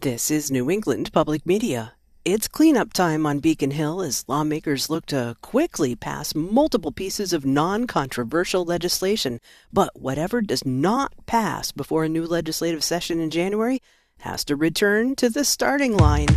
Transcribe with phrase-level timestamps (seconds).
[0.00, 1.92] This is New England Public Media.
[2.24, 7.44] It's cleanup time on Beacon Hill as lawmakers look to quickly pass multiple pieces of
[7.44, 9.40] non controversial legislation.
[9.70, 13.82] But whatever does not pass before a new legislative session in January
[14.20, 16.28] has to return to the starting line.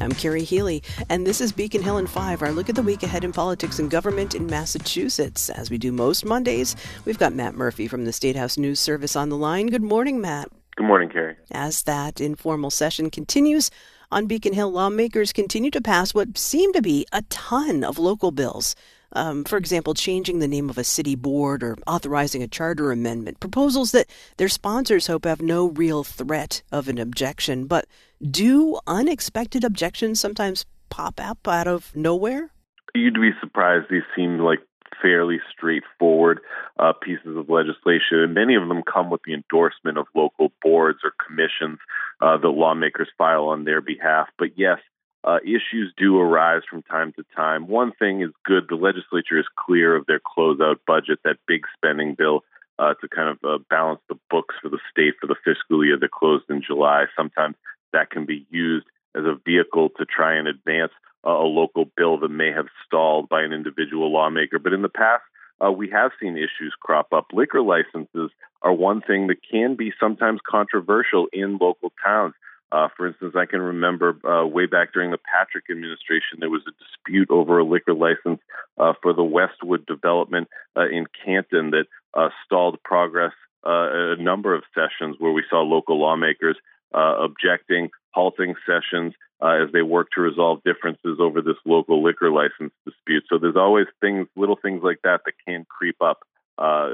[0.00, 3.04] I'm Carrie Healy, and this is Beacon Hill in 5, our look at the week
[3.04, 5.48] ahead in politics and government in Massachusetts.
[5.48, 6.74] As we do most Mondays,
[7.04, 9.68] we've got Matt Murphy from the State House News Service on the line.
[9.68, 10.48] Good morning, Matt.
[10.76, 11.36] Good morning, Carrie.
[11.50, 13.70] As that informal session continues,
[14.12, 18.30] on Beacon Hill, lawmakers continue to pass what seem to be a ton of local
[18.30, 18.76] bills.
[19.12, 23.40] Um, for example, changing the name of a city board or authorizing a charter amendment,
[23.40, 27.66] proposals that their sponsors hope have no real threat of an objection.
[27.66, 27.86] But
[28.22, 32.50] do unexpected objections sometimes pop up out of nowhere?
[32.94, 33.86] You'd be surprised.
[33.90, 34.60] These seem like
[35.02, 36.40] fairly straightforward
[36.78, 40.98] uh, pieces of legislation, and many of them come with the endorsement of local boards
[41.04, 41.78] or commissions
[42.20, 44.28] uh, that lawmakers file on their behalf.
[44.38, 44.78] But yes,
[45.24, 47.66] uh, issues do arise from time to time.
[47.66, 52.14] One thing is good the legislature is clear of their closeout budget, that big spending
[52.14, 52.42] bill.
[52.78, 55.96] Uh, to kind of uh, balance the books for the state for the fiscal year
[55.98, 57.06] that closed in July.
[57.16, 57.56] Sometimes
[57.94, 58.84] that can be used
[59.16, 60.92] as a vehicle to try and advance
[61.24, 64.58] a local bill that may have stalled by an individual lawmaker.
[64.58, 65.24] But in the past,
[65.64, 67.26] uh, we have seen issues crop up.
[67.32, 68.30] Liquor licenses
[68.62, 72.34] are one thing that can be sometimes controversial in local towns.
[72.72, 76.62] Uh, for instance, I can remember uh, way back during the Patrick administration, there was
[76.66, 78.40] a dispute over a liquor license
[78.76, 83.32] uh, for the Westwood development uh, in Canton that uh, stalled progress
[83.68, 86.56] a number of sessions where we saw local lawmakers
[86.94, 92.72] objecting, halting sessions, uh, as they work to resolve differences over this local liquor license
[92.84, 93.24] dispute.
[93.28, 96.20] So there's always things, little things like that, that can creep up.
[96.58, 96.88] Uh,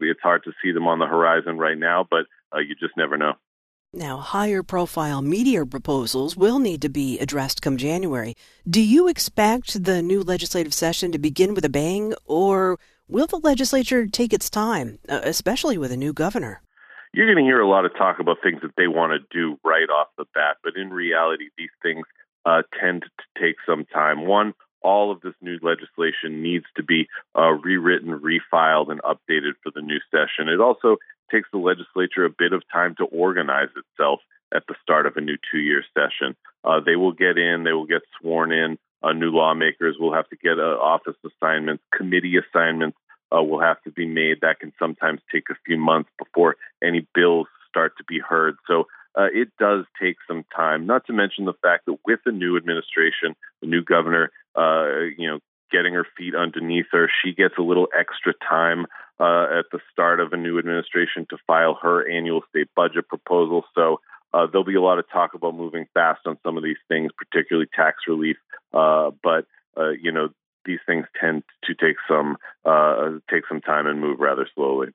[0.00, 3.16] it's hard to see them on the horizon right now, but uh, you just never
[3.16, 3.34] know.
[3.92, 8.34] Now, higher profile media proposals will need to be addressed come January.
[8.68, 13.36] Do you expect the new legislative session to begin with a bang, or will the
[13.36, 16.60] legislature take its time, uh, especially with a new governor?
[17.14, 19.58] You're going to hear a lot of talk about things that they want to do
[19.64, 20.56] right off the bat.
[20.64, 22.04] But in reality, these things
[22.44, 24.26] uh, tend to take some time.
[24.26, 24.52] One,
[24.82, 27.08] all of this new legislation needs to be
[27.38, 30.48] uh, rewritten, refiled, and updated for the new session.
[30.48, 30.96] It also
[31.30, 34.20] takes the legislature a bit of time to organize itself
[34.54, 36.36] at the start of a new two year session.
[36.64, 38.76] Uh, they will get in, they will get sworn in.
[39.02, 42.96] Uh, new lawmakers will have to get uh, office assignments, committee assignments,
[43.34, 44.40] uh, will have to be made.
[44.42, 48.56] That can sometimes take a few months before any bills start to be heard.
[48.66, 48.86] So
[49.16, 50.86] uh, it does take some time.
[50.86, 55.28] Not to mention the fact that with the new administration, the new governor, uh, you
[55.28, 55.38] know,
[55.70, 58.86] getting her feet underneath her, she gets a little extra time
[59.18, 63.64] uh, at the start of a new administration to file her annual state budget proposal.
[63.74, 64.00] So
[64.32, 67.12] uh, there'll be a lot of talk about moving fast on some of these things,
[67.16, 68.36] particularly tax relief.
[68.72, 69.46] Uh, but
[69.76, 70.28] uh, you know,
[70.64, 74.88] these things tend to take some uh, take some time and move rather slowly.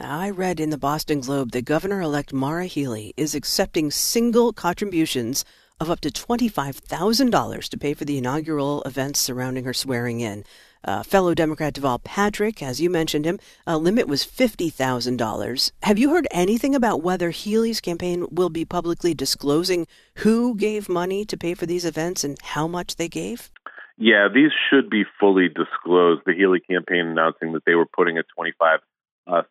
[0.00, 5.44] I read in the Boston Globe that Governor-elect Maura Healey is accepting single contributions
[5.80, 10.44] of up to $25,000 to pay for the inaugural events surrounding her swearing in.
[10.84, 15.72] Uh, fellow Democrat Deval Patrick, as you mentioned him, a limit was $50,000.
[15.82, 19.86] Have you heard anything about whether Healey's campaign will be publicly disclosing
[20.16, 23.50] who gave money to pay for these events and how much they gave?
[23.96, 26.22] Yeah, these should be fully disclosed.
[26.26, 28.80] The Healey campaign announcing that they were putting a twenty-five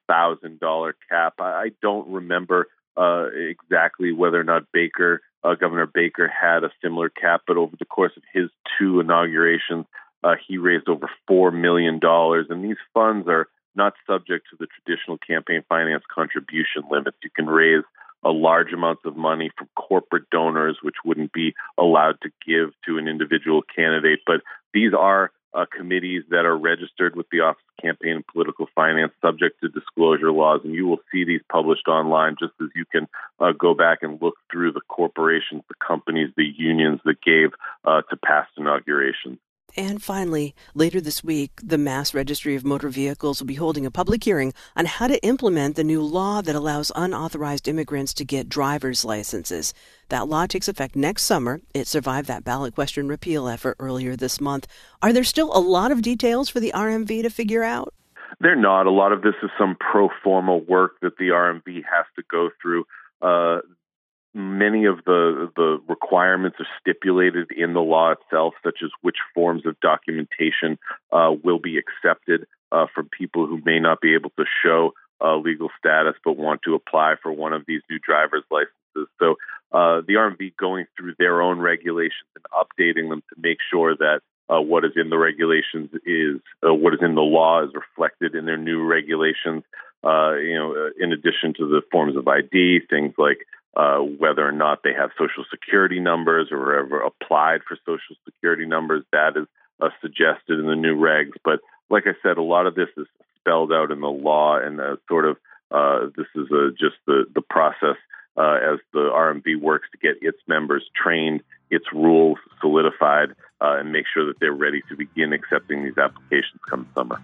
[0.07, 1.35] thousand dollar cap.
[1.39, 7.09] I, don't remember uh, exactly whether or not Baker, uh, Governor Baker, had a similar
[7.09, 9.85] cap, but over the course of his two inaugurations,
[10.23, 14.67] uh, he raised over four million dollars, and these funds are not subject to the
[14.67, 17.17] traditional campaign finance contribution limits.
[17.23, 17.83] You can raise
[18.23, 22.97] a large amounts of money from corporate donors, which wouldn't be allowed to give to
[22.97, 24.19] an individual candidate.
[24.25, 24.41] But
[24.73, 29.11] these are uh, committees that are registered with the Office of Campaign and Political Finance,
[29.21, 33.07] subject to disclosure laws, and you will see these published online, just as you can
[33.39, 37.49] uh, go back and look through the corporations, the companies, the unions that gave
[37.85, 39.37] uh, to past inaugurations.
[39.75, 43.91] And finally, later this week, the Mass Registry of Motor Vehicles will be holding a
[43.91, 48.49] public hearing on how to implement the new law that allows unauthorized immigrants to get
[48.49, 49.73] driver's licenses.
[50.09, 51.59] That law takes effect next summer.
[51.73, 54.67] It survived that ballot question repeal effort earlier this month.
[55.01, 57.95] Are there still a lot of details for the RMV to figure out?
[58.39, 58.85] They're not.
[58.85, 62.49] A lot of this is some pro forma work that the RMV has to go
[62.61, 62.85] through.
[63.23, 63.61] Uh,
[64.57, 69.65] many of the the requirements are stipulated in the law itself, such as which forms
[69.65, 70.77] of documentation
[71.11, 75.35] uh, will be accepted uh, from people who may not be able to show uh,
[75.37, 79.09] legal status but want to apply for one of these new driver's licenses.
[79.19, 79.35] So
[79.71, 84.21] uh, the RMV going through their own regulations and updating them to make sure that
[84.49, 88.35] uh, what is in the regulations is uh, what is in the law is reflected
[88.35, 89.63] in their new regulations.
[90.03, 94.83] You know, in addition to the forms of ID, things like uh, whether or not
[94.83, 99.47] they have social security numbers or ever applied for social security numbers, that is
[99.81, 101.33] uh, suggested in the new regs.
[101.43, 101.59] But
[101.89, 103.07] like I said, a lot of this is
[103.39, 105.37] spelled out in the law, and sort of
[105.71, 106.47] uh, this is
[106.79, 107.97] just the the process
[108.37, 113.29] uh, as the RMV works to get its members trained, its rules solidified,
[113.61, 117.21] uh, and make sure that they're ready to begin accepting these applications come summer.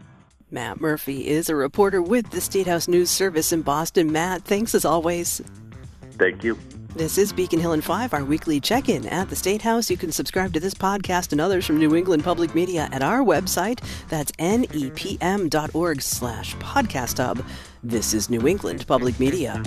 [0.51, 4.11] Matt Murphy is a reporter with the State House News Service in Boston.
[4.11, 5.41] Matt, thanks as always.
[6.19, 6.57] Thank you.
[6.95, 9.91] This is Beacon Hill and 5, our weekly check in at the State House.
[9.91, 13.19] You can subscribe to this podcast and others from New England Public Media at our
[13.19, 13.79] website.
[14.09, 17.45] That's nepm.org slash podcast hub.
[17.83, 19.63] This is New England Public Media.